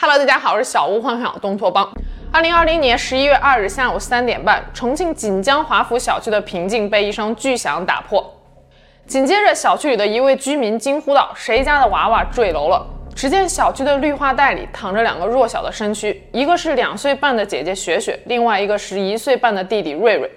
[0.00, 1.90] Hello，大家好，我是小屋幻想东托邦。
[2.30, 8.24] 二零二零年十一月二日下午三点半，重庆锦江华府小区的平静被一声巨响打破。
[9.08, 20.30] 紧接着，小区里的一位居民惊呼道：“谁家的娃娃坠楼了？”只见小区的绿化带里躺着两个弱小的身躯，一个是两岁半的姐姐雪雪，另外一个是一岁半的弟弟瑞瑞。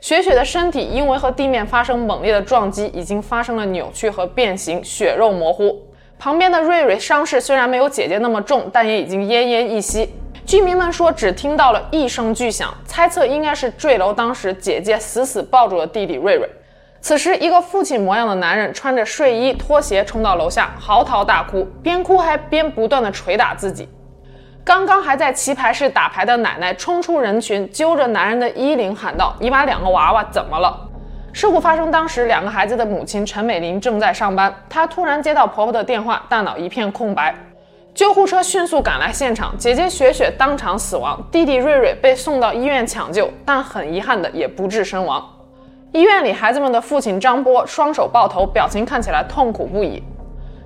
[0.00, 5.80] 雪雪的身体因为和地面发生猛烈的撞击，已经发生了扭曲和变形，血肉模糊。
[6.18, 10.14] 旁边的瑞瑞伤势虽然没有姐姐那么重，但也已经奄奄一息。
[10.46, 16.48] 居民们说，只听到了一声巨响，猜测应该是坠楼当时姐姐死死抱住了弟弟瑞瑞。
[17.00, 23.88] 此时，一个父亲模样的男人穿着睡衣拖鞋冲到楼下，嚎啕大哭，边哭还边不断的捶打自己。
[24.64, 30.76] 刚刚还在棋牌室打牌的奶奶冲出人群，揪着男人的衣领喊道：“你把两个娃娃怎么了？”
[31.36, 34.50] 事故发生当时，两个孩子的母亲陈美玲正在上班。
[34.70, 37.34] 她突然接到婆婆的电话，大脑一片空白。
[37.94, 45.22] 救护车迅速赶来现场，姐姐雪雪当场死亡，弟弟瑞瑞被送到医院抢救，但很遗憾的也不治身亡。
[45.92, 50.02] 医院里，孩子们的父亲张波双手抱头，表情看起来痛苦不已。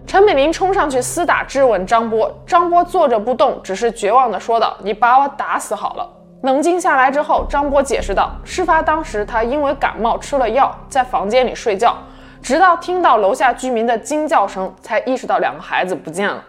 [0.06, 6.08] 陈美玲冲上去厮打质问张波，张波坐着不动，只是绝望地说道：“你把我打死好了。”
[6.42, 11.94] 冷静下来之后，张波解释道：“事发当时，他因为感冒吃了药，在房间里睡觉，
[12.40, 16.42] 直到听到楼下居民的惊叫声，才意识到两个孩子不见了。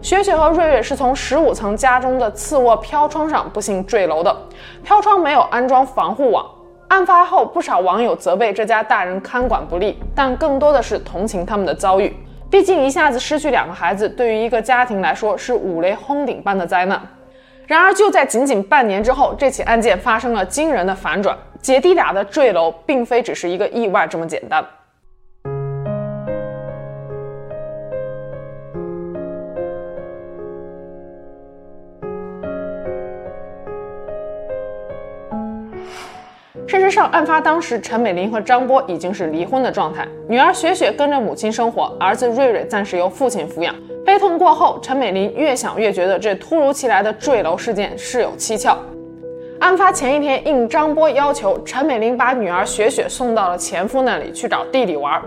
[0.00, 4.36] 雪雪和瑞瑞是从十五层家中的次卧飘窗上不幸坠楼的，
[4.84, 6.46] 飘窗没有安装防护网。
[6.86, 12.16] 案发后，不少网友责备这家大人看管不力，但更多的是同情他们的遭遇。
[12.48, 17.02] 毕竟一下子失去两个孩子，对于一个家庭来说是五雷轰顶般的灾难。”
[17.68, 21.36] 然而，就在仅仅半年之后，这起案件发生了惊人的反转。
[21.60, 24.64] 姐弟俩的坠楼，并非只是一个意外这么简单。
[36.66, 43.74] 事实上，案发当时，陈美玲和张波已经是离婚的状态，女儿雪雪跟着母亲生活，儿子瑞瑞暂时由父亲抚养。
[44.18, 48.76] 悲痛过后，陈美玲越想越觉得这突如其来的坠楼事件事有蹊跷。
[49.60, 55.22] 案发前一天，应张波要求，陈美玲把女儿雪雪送到了前夫那里去找弟弟玩。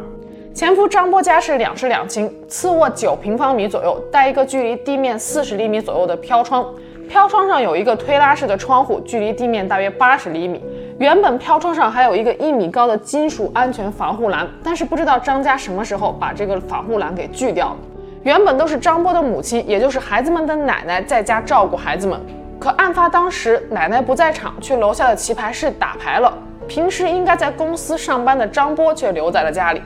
[0.53, 6.65] 前夫张波家是两室两厅，次卧九平方米左右，带一个距离地面四十厘米左右的飘窗。
[7.07, 10.61] 飘窗上有一个推拉式的窗户，距离地面大约八十厘米。
[10.99, 17.77] 原本飘窗上还有一个一米高的金属安全防护栏，但是不知道张家什么时候把这个防护栏给锯掉了。
[18.23, 22.19] 原本都是张波的母亲，也就是孩子们的奶奶在家照顾孩子们。
[22.59, 26.31] 可案发当时，奶奶不在场，去楼下的棋牌室打牌了。
[26.67, 29.81] 平时应该在公司上班的张波却留在了家里。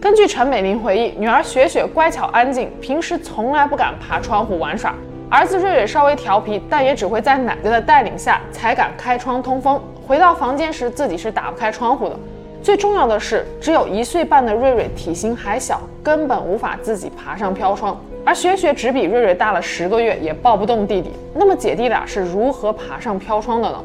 [0.00, 4.92] 根据陈美玲回忆，女儿雪雪乖巧安静，平时从来不敢爬窗户玩耍。
[5.30, 9.80] 儿子瑞瑞稍微调皮，但也只会在奶奶的带领下才敢开窗通风。
[10.04, 12.18] 回到房间时，自己是打不开窗户的。
[12.62, 21.10] 最重要的是，只有一岁半的瑞瑞体型还小，根本无法自己爬上飘窗，而雪雪只比瑞瑞大了十个月，也抱不动弟弟。
[21.34, 23.82] 那么姐弟俩是如何爬上飘窗的呢？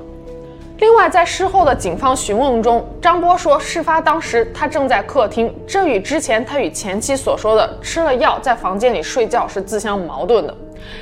[0.78, 10.56] 另外，在事后的警方询问中，张波说，事发当时他正在客厅，这与之前他与前妻所说的吃了药在房间里睡觉是自相矛盾的。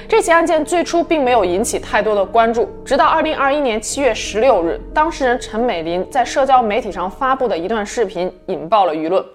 [0.08, 9.26] 这起案件最初并没有引起太多的关注，直到二零二一年七月十六日，当事人陈美玲在社交媒体上发布的一段视频引爆了舆论。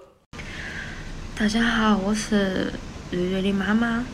[1.37, 2.71] 大家好，我是
[3.11, 4.05] 瑞瑞的妈妈。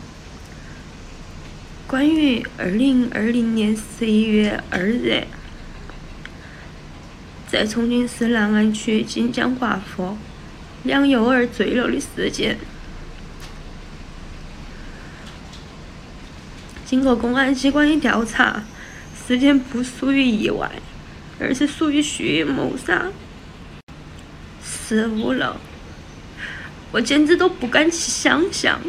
[1.86, 5.24] 关于二零二零年十一月二日，
[7.52, 10.18] 在重庆市南岸区锦江华府
[10.84, 12.58] 两幼儿坠楼的事件。
[16.86, 18.64] 经过公安机关的调查，
[19.28, 20.70] 事件不属于意外，
[21.40, 23.08] 而是属于蓄意谋杀。
[24.64, 25.56] 十五楼，
[26.92, 28.80] 我简直都不敢去想象，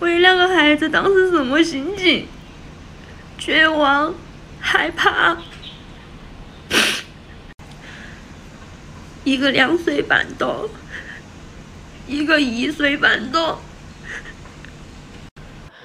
[0.00, 2.26] 我的两个孩子当时什么心情？
[3.38, 4.14] 绝望、
[4.60, 5.36] 害怕。
[9.24, 10.68] 一个两岁半多，
[12.06, 13.58] 一个一岁半多。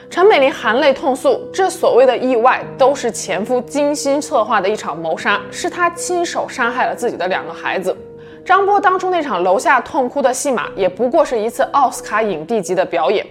[0.10, 7.96] 陈美玲含泪痛诉：“这所谓的意外，都是前夫精心策划的一场谋杀，是他亲手杀害了自己的两个孩子。”
[8.44, 13.26] 张波当初那场楼下痛哭的戏码，也不过是一次奥斯卡影帝级的表演。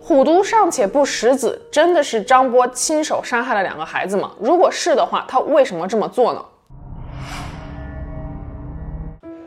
[0.00, 4.32] 虎毒尚且不食子，真的是张波亲手杀害了两个孩子吗？
[4.40, 6.44] 如果是的话，他为什么这么做呢？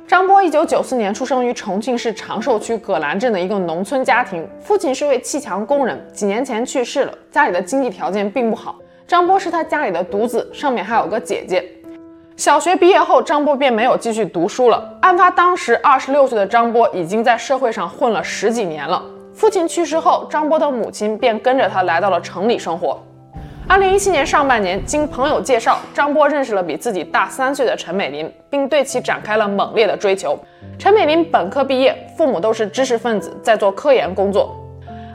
[0.08, 8.76] 张波一九九四年出生于重庆市长寿区葛兰镇的一个农村家庭，父亲是位砌墙工人，几年前去世了，家里的经济条件并不好。
[9.08, 11.66] 张波是他家里的独子，上面还有个姐姐。
[12.38, 14.96] 小学毕业后，张波便没有继续读书了。
[15.02, 19.04] 案发当时，二十六岁的张波已经在社会上混了十几年了。
[19.34, 23.02] 父亲去世后，张波的母亲便跟着他来到了城里生活。
[23.68, 30.38] 二零一七年上半年，经朋友介绍，张波认识了比自己大三岁的陈美琳，并对其展开了猛烈的追求。
[30.78, 34.56] 陈美琳本科毕业，父母都是知识分子，在做科研工作。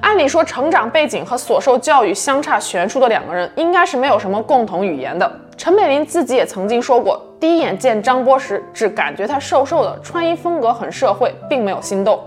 [0.00, 5.30] 按理说，成长背景和所受教育相差悬殊的两个人，应该是没有什么共同语言的。
[5.56, 12.18] 陈美琳自己也曾经说过，第一眼见张波时，只感觉他瘦瘦的，穿衣风格很社会，并没有心动。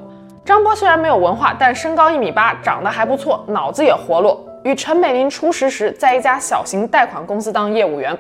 [0.46, 4.42] 张波虽然没有文化，但身高一米八，长得还不错，脑子也活络。
[4.64, 8.18] 与陈美琳初识时，在一家小型贷款公司当业务员。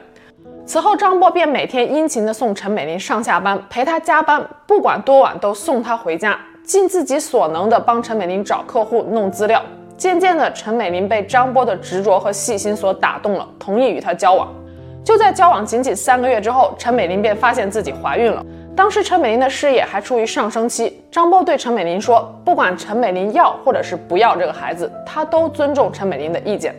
[0.66, 9.62] 此后，张波便每天殷勤地送陈美琳上下班，陪她加班，不管多晚都送她回家，尽自己所能地帮陈美琳找客户、弄资料。
[9.96, 14.54] 渐渐的，陈美琳被张波的执着和细心所打动了，同意与他交往。
[15.02, 18.46] 就在交往仅仅三个月之后，陈美琳便发现自己怀孕了。
[18.76, 26.74] 当时陈美琳的事业还处于上升期，张波对陈美琳说：“不管陈美琳要或者是不要这个孩子，他都尊重陈美琳的意见。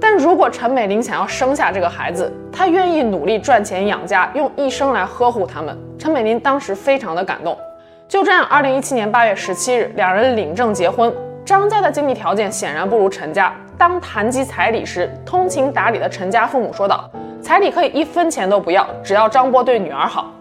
[0.00, 7.58] 但如果陈美琳想要生下这个孩子，他愿意努力赚钱养家，用一生来呵护他们。”陈美琳当时非常的感动。
[8.06, 11.12] 就这样，二零一七年八月十七日，两人领证结婚。
[11.44, 13.52] 张家的经济条件显然不如陈家。
[13.76, 17.10] 当谈及彩礼时，通情达理的陈家父母说道
[17.42, 20.32] ：“彩礼可以一分钱都不要，只要张波对女儿好。”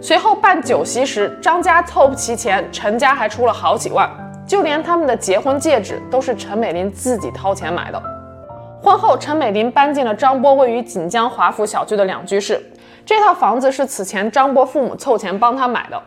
[0.00, 4.08] 随后办酒席时，张家凑不齐钱，陈家还出了好几万，
[4.46, 8.00] 就连他们的结婚戒指都是陈美琳自己掏钱买的。
[8.80, 12.62] 婚后，陈美琳搬进了张波位于锦江华府小区的两居室，
[13.04, 16.00] 这套房子是此前张波父母凑钱帮他买的。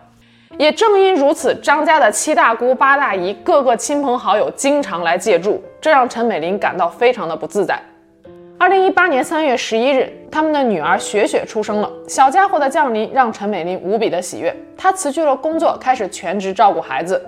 [0.58, 7.78] 也正因如此，张家的七大姑八大姨各个亲朋好友经常来借住，这让陈美琳感到非常的不自在。
[8.62, 11.92] 二零一八年三月十一日，他们的女儿雪雪出生了。
[12.08, 17.20] 小家伙的降临让陈美琳无比的喜悦，她辞去了工作，开始全职照顾孩子。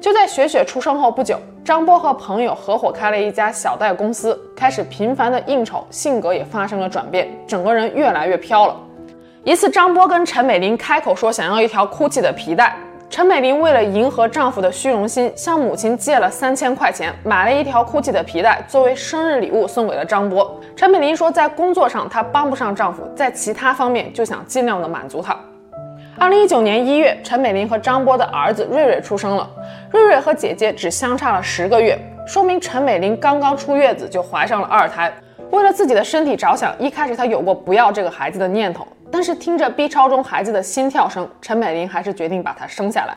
[0.00, 8.76] 就在雪雪出生后不久，张波和朋友合伙开了一家小贷公司，开始频繁的应酬，性格也发生了转变，整个人越来越飘了。
[9.42, 12.76] 一次，张波跟陈美琳开口说想要一条 GUCCI 的皮带。
[13.16, 20.60] 陈美琳为了迎合丈夫的虚荣心，向母亲借了三千块钱，买了一条 GUCCI 的皮带，作为生日礼物送给了张波。
[20.76, 25.34] 陈美琳说，在工作上她帮不上丈夫，在其他方面就想尽量的满足他。
[26.18, 29.48] 二零一九年一月，陈美琳和张波的儿子瑞瑞出生了。
[29.90, 35.10] 瑞瑞和姐姐只相差了十个月，说明陈美琳刚刚出月子就怀上了二胎。
[35.50, 38.86] 为了自己的身体着想，一开始她有过不要这个孩子的念头。
[39.16, 43.16] 但是听着 B 超中孩子的心跳声，陈美琳还是决定把他生下来。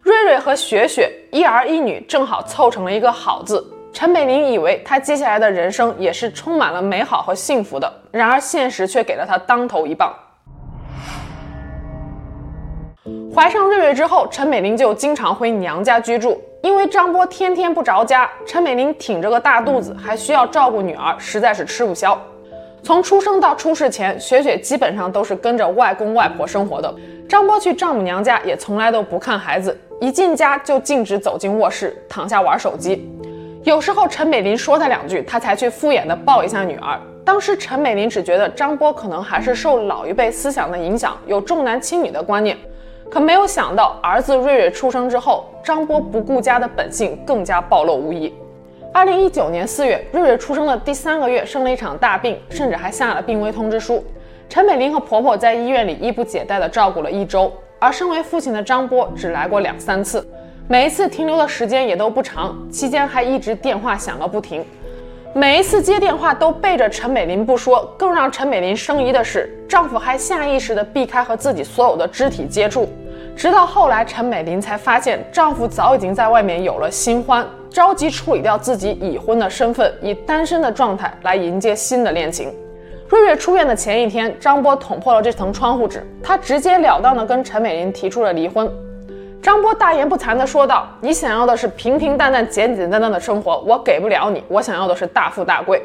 [0.00, 3.62] 瑞瑞和雪雪一儿一女，正好凑成了一个好字。
[3.92, 10.14] 陈美琳以为她接下来的人生也是充满了美好和幸福的，然而现实却给了她当头一棒。
[13.34, 22.18] 怀上瑞瑞之后，陈美玲就经常回娘家居住，因为张波天天不着家，陈美玲挺着个大肚子，还需要照顾女儿，实在是吃不消。
[22.84, 26.94] 从出生到出事前，雪雪基本上都是跟着外公外婆生活的。
[27.26, 33.10] 张波去丈母娘家也从来都不看孩子，一进家就径直走进卧室，躺下玩手机。
[33.62, 37.00] 有时候陈美琳说他两句，他才去敷衍地抱一下女儿。
[37.24, 42.54] 当时陈美琳只觉得张波可能还是受老一辈思想的影响，有重男轻女的观念，
[43.10, 48.30] 可没有想到儿子瑞瑞出生之后，张波不顾家的本性更加暴露无遗。
[48.94, 54.02] 二零一九年四月，瑞瑞出生的第三个月生了一场大病，甚至还下了病危通知书。
[54.48, 60.24] 陈美琳和婆婆在医院里衣不解带地照顾了一周，而身为父亲的张波只来过两三次，
[60.68, 64.64] 每一次停留的时间也都不长，期间还一直电话响个不停。
[65.34, 72.88] 每一次接电话都背着陈美琳不说，更让陈美琳生疑的是，丈夫还下意识地避开和自己所有的肢体接触。
[73.36, 77.46] 直到后来，陈美琳才发现丈夫早已经在外面有了新欢。
[77.68, 82.54] 着急处理掉自己已婚的身份，以单身的状态来迎接新的恋情。
[83.08, 88.70] 瑞瑞出院的前一天，张波捅破了这层窗户纸，他直截了当地跟陈美琳提出了离婚。
[89.42, 94.42] 张波大言不惭地说道：“你想要的是平平淡淡、简简单单的生活，我给不了你。
[94.48, 95.82] 我想要的是大富大贵。”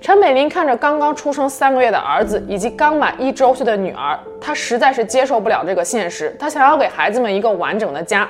[0.00, 8.26] 陈美玲看着刚刚出生三个月的儿子以及刚满一周岁的女儿，她实在是接受不了这个现实，她想要给孩子们一个完整的家。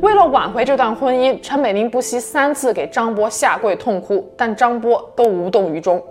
[0.00, 6.02] 为了挽回这段婚姻，陈美玲不惜三次给张波下跪痛哭，但张波都无动于衷。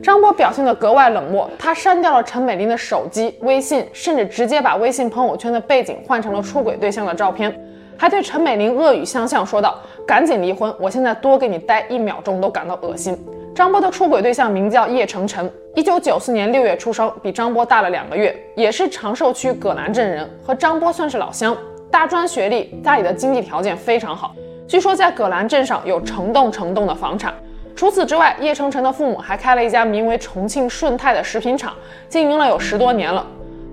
[0.00, 7.52] 张波表现得格外冷漠，他删掉了陈美玲的手机、微信，甚至直接把微信朋友圈的背景换成了出轨对象的照片，
[7.98, 13.18] 还对陈美玲恶语相向，说道：“赶紧离婚，我现在多给你待一秒钟都感到恶心。”
[13.54, 21.56] 张波的出轨对象名叫叶成晨，一九九四年六月出生，比张波大了两个月，也是长寿区葛兰镇人，和张波算是老乡，
[21.88, 24.34] 大专学历，家里的经济条件非常好。
[24.66, 27.32] 据说在葛兰镇上有成栋成栋的房产。
[27.76, 31.72] 除此之外，叶成晨的父母还开了一家名为重庆顺泰的食品厂，
[32.08, 33.24] 经营了有十多年了，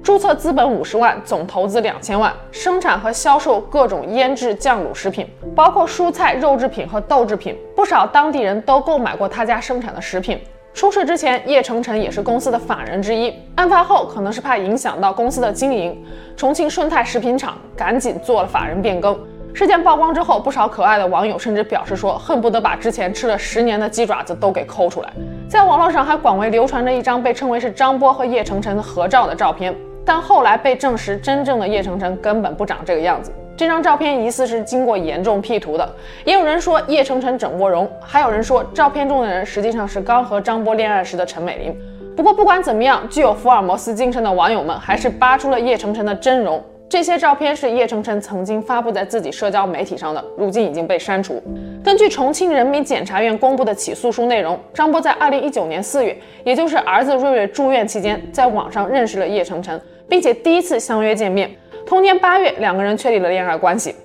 [0.04, 7.56] 注册资本五十万，总投资两千万，生产和销售各种腌制酱卤食品，包括蔬菜、肉制品和豆制品。
[7.76, 10.42] 不少当地人都购买过他家生产的食品。
[10.74, 13.32] 出事之前，叶成晨也是公司的法人之一。
[13.56, 16.04] 案发后，可能是怕影响到公司的经营，
[16.36, 19.16] 重庆顺泰食品厂赶紧做了法人变更。
[19.54, 25.14] 事件曝光之后，不少可爱的网友甚至表示说，恨不得把之前吃了十年的鸡爪子都给抠出来。
[25.48, 33.32] 在网络上还广为流传着一张被称为是张波和叶成晨合照的照片，但后来被证实，真正的叶成晨根本不长这个样子。
[33.56, 35.88] 这张照片疑似是经过严重 P 图的，
[36.26, 41.78] 也有人说叶成晨整过容，还有人说照片中的人实际上是刚和张波恋爱时的陈美玲。
[42.16, 46.64] 不过不管怎么样，具有福尔摩斯精神的网友们还是扒出了叶成晨的真容。
[46.90, 51.42] 这些照片是叶成晨曾经发布在自己社交媒体上的，如今已经被删除。
[51.84, 61.50] 根据重庆人民检察院公布的起诉书内容，张波在二零一九年四月，也就是儿子瑞瑞住院期间，在网上认识了叶成晨，并且第一次相约见面。
[61.84, 63.96] 同年八月，两个人确立了恋爱关系。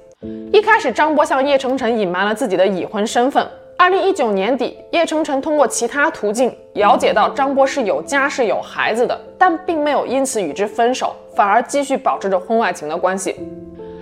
[0.51, 3.47] 一开始，张波向叶成晨隐瞒了自己的已婚身份。
[3.77, 13.37] 二零一九年底，叶成晨通过其他途径了解到张波是有家室有孩子的，但并没有因此与之分手，反而继续保持着婚外情的关系。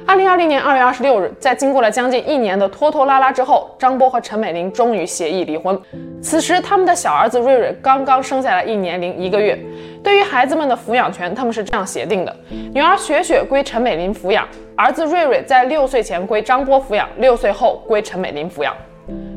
[0.06, 5.80] 二零二零年二月二十六日，在经过了将近一年的拖拖拉拉之后，张波和陈美玲终于协议离婚。
[6.22, 9.58] 此时，他们的小儿子瑞瑞刚刚生下来一年零一个月。
[10.02, 12.36] 对于孩子们的抚养权，他们是这样协定的：
[12.74, 14.46] 女儿雪雪归陈美玲抚养，
[14.76, 18.76] 儿子瑞瑞在六岁前归张波抚养，六岁后归陈美玲抚养。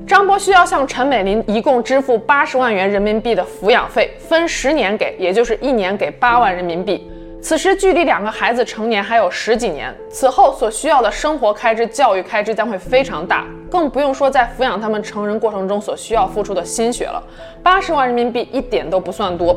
[0.06, 7.10] 张波需要向陈美玲一共支付八十万元人民币的抚养费，分十年给，也就是一年给八万人民币。
[7.40, 17.24] 此时距离两个孩子成年还有十几年，此后所需要的生活开支、教育开支将会非常大，更不用说在抚养他们成人过程中所需要付出的心血了。
[17.64, 19.56] 八十万人民币一点都不算多，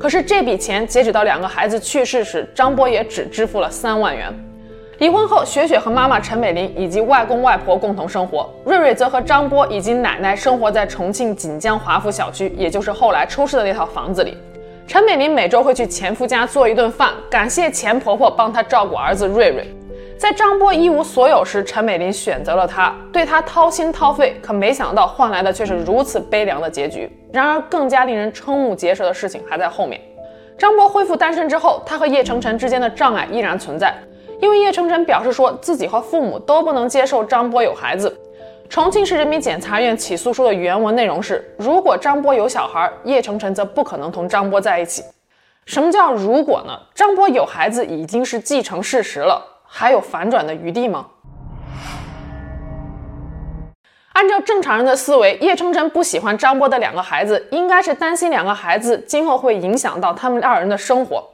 [0.00, 4.32] 可是这笔钱截止到两个孩子去世时，张波也只支付了三万元。
[4.98, 14.36] 离婚后，雪雪和妈妈陈美玲以及外公外婆共同生活，瑞瑞则和张波以及奶奶生活在重庆锦江华府小区，也就是后来出事的那套房子里。
[14.88, 19.70] 陈美玲每周会去前夫家做一顿饭，感谢前婆婆帮她照顾儿子瑞瑞。
[20.16, 27.06] 在张波一无所有时，陈美玲选择了他，对他掏心掏肺，可没想到换来的却是如此悲凉的结局。
[27.30, 30.00] 然而，更加令人瞠目结舌的事情还在后面。
[30.56, 33.92] 张波恢复单身之后，他和叶成晨之间的障碍依然存在。
[34.40, 38.18] 因为叶成晨表示说自己和父母都不能接受张波有孩子。
[38.68, 45.02] 重庆市人民检察院起诉书的原文内容是：如果张波有小孩，叶成晨则不可能同张波在一起。
[45.64, 46.78] 什么叫如果呢？
[46.94, 51.06] 张波有孩子已经是既成事实了，还有反转的余地吗？
[54.12, 61.24] 按照正常人的思维，叶成晨不喜欢张波的两个孩子，应该是担心两个孩子今后会影响到他们二人的生活。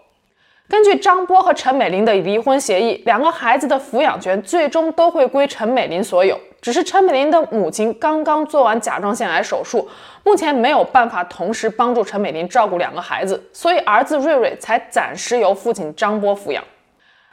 [0.69, 6.39] 根据张波和陈美玲的离婚协议，两个孩子的抚养权最终都会归陈美玲所有。
[6.65, 9.87] 只是陈美玲的母亲刚刚做完甲状腺癌手术，
[10.23, 16.65] 目前没有办法同时帮助陈美玲照顾两个孩子，所以儿子瑞瑞才暂时由父亲张波抚养。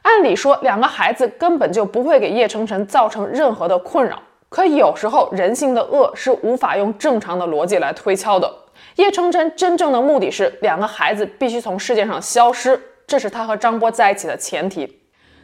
[0.02, 4.22] 按理说，两个孩子根本就不会给叶成晨造成任何的困扰。
[4.50, 8.54] 可有时候，人性的恶是无法用正常的逻辑来推敲的。
[8.98, 12.78] 叶成晨真正的目的是，两个孩子必须从世界上消失。
[13.08, 15.00] 这是他和张波在一起的前提。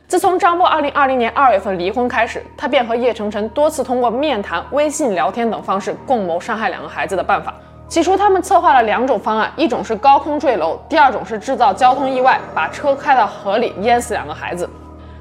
[0.08, 7.54] 自从张波2020年2月份离婚开始，他便和叶成晨多次通过面谈、微信聊天等方式共谋伤害两个孩子的办法。
[7.90, 14.70] 起初，他们策划了两种方案：一种是高空坠楼，第二种是制造交通意外，把车开到河里淹死两个孩子。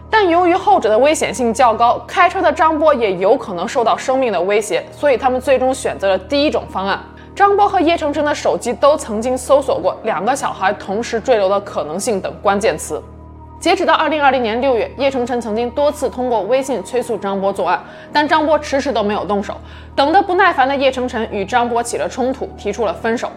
[0.09, 7.01] 但由于后者的危险性较高，开车的张波也有可能受到生命的威胁，所以他们最终选择了第一种方案。
[7.35, 13.03] 张波和叶成晨的手机都曾经搜索过两个小孩同时坠楼的可能性等关键词。
[13.59, 17.83] 截止到二零二零年六月，叶成晨曾经多次通过微信催促张波作案，
[18.13, 19.55] 但张波迟迟都没有动手。
[19.95, 23.31] 等得不耐烦的叶成晨与张波起了冲突，提出了分手。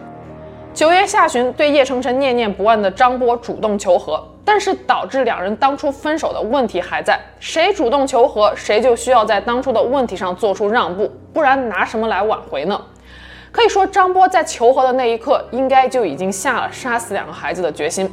[0.74, 12.80] 九月下旬，对叶成晨念念不忘的张波主动求和，但是导致两人当初分手的问题还在：谁主动求和，谁就需要在当初的问题上做出让步，不然拿什么来挽回呢？
[13.50, 18.08] 可以说，张波在求和的那一刻，应该就已经下了杀死两个孩子的决心。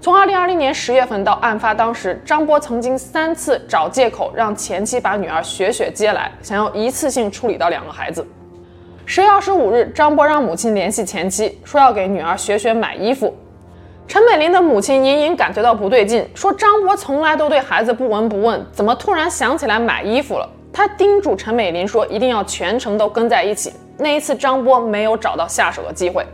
[0.00, 8.24] 从2020年10月份到案发当时，张波曾经三次找借口让前妻把女儿雪雪接来，想要一次性处理到两个孩子。
[9.08, 13.36] 10月25日，张波让母亲联系前妻，说要给女儿雪雪买衣服。
[14.06, 20.48] 陈美玲的母亲隐隐感觉到不对劲，说张波从来都对孩子不闻不问，怎么突然想起来买衣服了？
[20.72, 23.72] 她叮嘱陈美玲说一定要全程都跟在一起。
[23.98, 26.24] 那一次，张波没有找到下手的机会。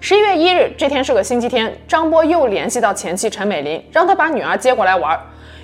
[0.00, 5.18] 十一月一日，这天是个星期天，张波又联系到前妻陈美玲，让她把女儿接过来玩。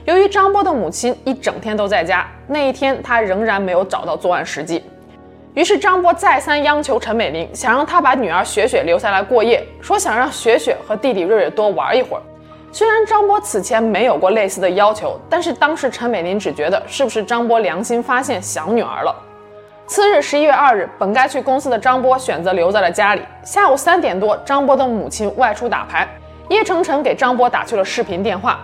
[0.06, 4.82] 由于张波的母亲一整天都在家，那一天他仍然没有找到作案时机。
[5.54, 12.22] 于是张波再三央求陈美玲，想让她把女儿雪雪留下来过夜，说想让雪雪和弟弟瑞瑞多玩一会儿。
[12.72, 19.14] 虽然张波此前没有过类似的要求，但是当时陈美玲只觉得是不是张波良心发现想女儿了。
[19.86, 23.22] 次日，十一月二日，本该去公司的张波选择留在了家里。
[23.42, 26.08] 下午三点多，张波的母亲外出打牌，
[26.48, 28.60] 叶成晨给张波打去了视频电话。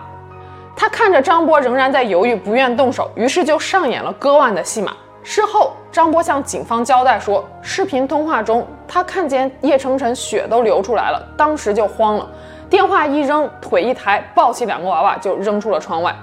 [0.75, 4.93] 他看着张波仍然在犹豫，不愿动手，于是就上演了割腕的戏码。
[5.21, 12.27] 事后，张波向警方交代说，视频通话中他看见叶成晨血都流出来了，当时就慌了，
[12.67, 16.15] 电话一扔，腿一抬，抱起两个娃娃就扔出了窗外。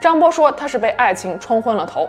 [0.00, 2.08] 张波说他是被爱情冲昏了头。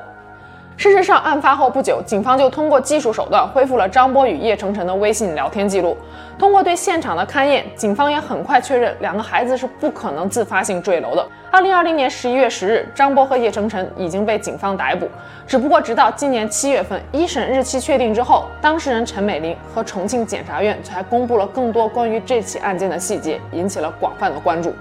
[0.79, 5.97] 事实上，案发后不久，警方就通过技术手段恢复了张波与叶成晨的微信聊天记录。
[6.37, 11.27] 通过对现场的勘验，警方也很快确认两个孩子是不可能自发性坠楼的。
[11.51, 15.05] 二零二零年十一月十日，张波和叶成晨已经被警方逮捕。
[15.45, 24.73] 只不过，直到今年七月份，一审日期确定之后，当事人陈美玲和重庆检察院才公布了更多关于这起案件的细节，引起了广泛的关注。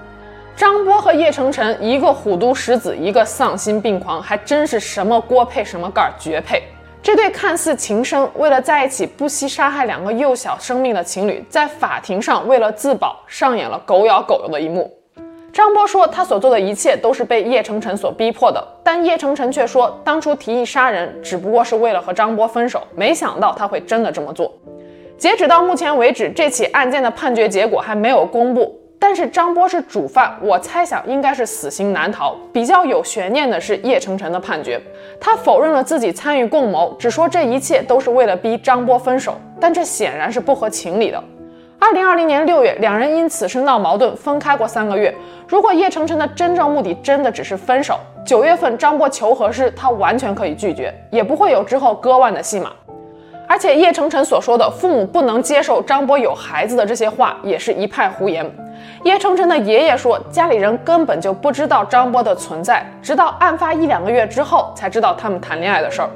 [0.59, 6.61] 张波和叶成晨，一个虎毒食子，一个丧心病狂，还真是什么锅配什么盖，绝配。
[7.01, 14.93] 这对看似情深，为了在一起不惜杀害两个幼小生命的情侣，在法庭上为了自保，上演了狗咬狗肉的一幕。
[15.53, 24.53] 张波说，他所做的一切都是被叶成晨所逼迫的，但叶成晨却说，当初提议杀人只不过是为了和张波分手，没想到他会真的这么做。
[25.17, 28.77] 截止到目前为止，这起案件的判决结果还没有公布。
[29.01, 32.35] 但是张波是主犯，我猜想应该是死刑难逃。
[32.51, 34.79] 比较有悬念的是叶成晨的判决，
[35.21, 41.23] 他否认了自己参与共谋，只说这一切都是为了逼张波分手，但这显然是不合情理的。
[41.79, 45.15] 二零二零年六月，两人因此事闹矛盾，分开过三个月。
[45.47, 52.71] 如果叶成晨的真正目的真的只是分手，九月份张波求和时，他完全可以拒绝，也不会有之后割腕的戏码。
[53.49, 58.45] 而且叶成晨所说的父母不能接受张波有孩子的这些话，也是一派胡言。
[59.03, 66.09] 叶成晨的爷爷说，家里人根本就不知道张波的存在，直到案发一两个月之后才知道他们谈恋爱的事儿。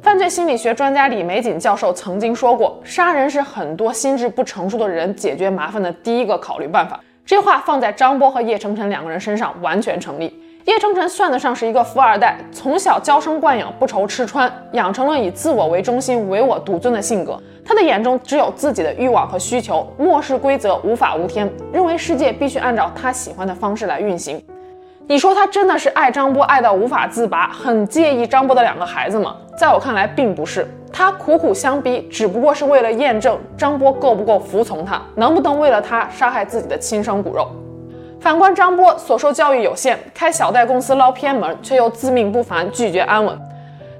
[0.00, 6.98] 犯罪心理学专家李玫瑾教授曾经说过，杀人是很多心智不成熟的人解决麻烦的第一个考虑办法。
[7.26, 10.34] 这话放在张波和叶成晨两个人身上完全成立。
[10.66, 17.36] 叶成晨算得上是一个富二代，从小娇生惯养，不愁吃穿，养成了以自我为中心、唯我独尊的性格。
[17.64, 24.40] 他的眼中只有自己的欲望和需求，漠视规则，无法无天，认为世界必须按照他喜欢的方式来运行。
[25.08, 29.36] 你说他真的是爱张波爱到无法自拔，很介意张波的两个孩子吗？
[29.58, 30.64] 在我看来，并不是。
[30.92, 37.48] 他苦苦相逼，只不过是为了验证张波够不够服从他，能不能为了他杀害自己的亲生骨肉。
[38.22, 43.36] 反观张波，所受教育有限，开小贷公司捞偏门，却又自命不凡，拒绝安稳。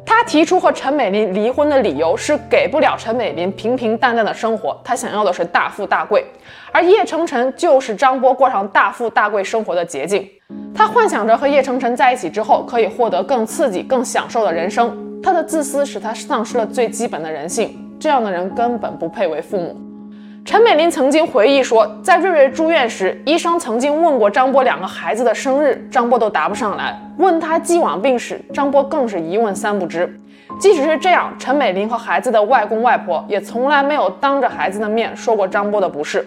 [0.06, 6.24] 他提出和陈美玲离婚的理由是给不了陈美玲平平淡淡的生活，他想要的是大富大贵。
[6.70, 10.24] 而叶成晨就是张波过上大富大贵生活的捷径。
[10.72, 15.20] 他幻想着和叶成晨在一起之后，可以获得更刺激、更享受的人生。
[15.20, 19.76] 他的自私使他丧失了最基本的人性，这样的人根本不配为父母。
[20.44, 27.00] 陈美玲曾经回忆说，在瑞瑞住院时，医生曾经问过张波两个孩子的生日，张波都答不上来。
[27.16, 30.18] 问他既往病史，张波更是一问三不知。
[30.58, 36.26] 即使是这样，陈美玲和孩子的外公外婆也从来没有当着孩子的面说过张波的不是。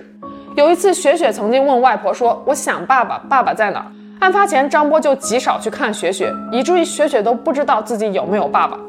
[0.55, 3.85] 有一次，雪雪曾经问外婆说：“我想爸爸，爸爸在哪？”
[4.21, 8.79] 案发前，张波就极少去看雪雪，以至于雪雪都不知道自己有没有爸爸。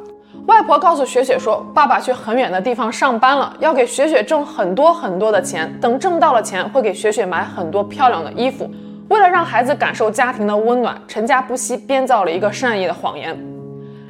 [0.47, 5.69] 外婆告诉雪雪说：“爸爸去很远的地方上班了，要给雪雪挣很多很多的钱。
[5.81, 8.71] 等挣到了钱，会给雪雪买很多漂亮的衣服。
[9.09, 13.37] 为了让孩子感受家庭的温暖，陈家不惜编造了一个善意的谎言。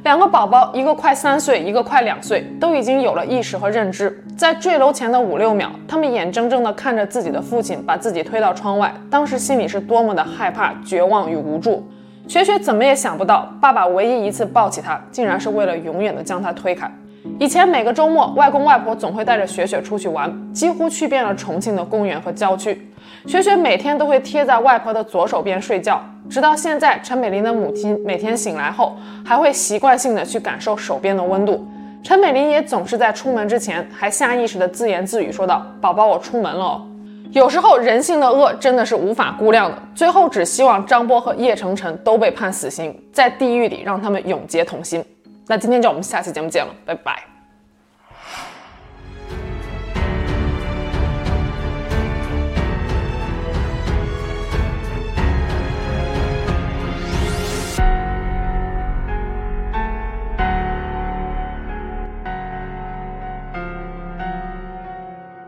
[0.03, 4.23] 两个宝宝，一个快三岁，一个快两岁，都已经有了意识和认知。
[4.37, 11.83] 在坠楼前的五六秒，他们眼睁睁地看着自己的父亲把自己推到窗外，当时心里是多么的害怕、绝望与无助。”
[12.27, 16.91] 雪雪怎么也想不到，爸爸唯一一次抱起她，竟然是为了永远的将她推开。
[17.39, 22.91] 以前每个周末，外公外婆总会带着雪雪出去玩，几乎去遍了重庆的公园和郊区。
[23.25, 31.65] 雪雪每天都会贴在外婆的左手边睡觉，直到现在，陈美玲的母亲每天醒来后，还会习惯性的去感受手边的温度。
[32.03, 36.81] 陈美玲也总是在出门之前，还下意识的自言自语说道：“宝宝，我出门了。”
[37.31, 45.03] 有时候人性的恶真的是无法估量的，最后只希望张波和叶成晨都被判死刑，在地狱里让他们永结同心。
[45.47, 47.36] 那今天就我们下期节目见了，拜拜。